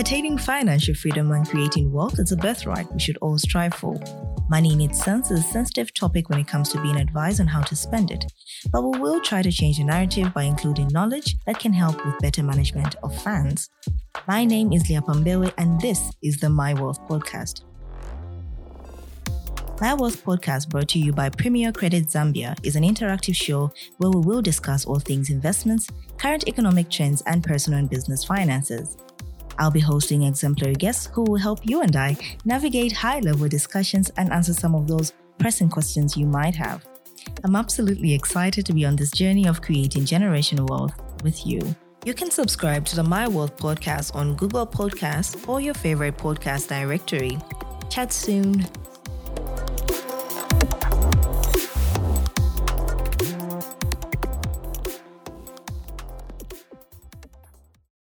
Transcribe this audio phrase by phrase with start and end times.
[0.00, 4.00] Attaining financial freedom and creating wealth is a birthright we should all strive for.
[4.48, 7.46] Money in its sense is a sensitive topic when it comes to being advised on
[7.46, 8.24] how to spend it,
[8.72, 12.18] but we will try to change the narrative by including knowledge that can help with
[12.20, 13.68] better management of funds.
[14.26, 17.64] My name is Lyapa Mbewe, and this is the My Wealth Podcast.
[19.82, 24.10] My Wealth Podcast, brought to you by Premier Credit Zambia, is an interactive show where
[24.10, 28.96] we will discuss all things investments, current economic trends, and personal and business finances.
[29.60, 34.10] I'll be hosting exemplary guests who will help you and I navigate high level discussions
[34.16, 36.84] and answer some of those pressing questions you might have.
[37.44, 41.60] I'm absolutely excited to be on this journey of creating generational wealth with you.
[42.06, 46.68] You can subscribe to the My Wealth podcast on Google Podcasts or your favorite podcast
[46.68, 47.36] directory.
[47.90, 48.66] Chat soon.